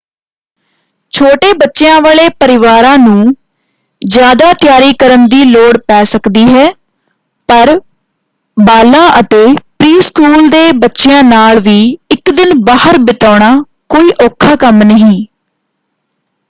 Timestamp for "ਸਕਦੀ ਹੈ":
6.05-6.65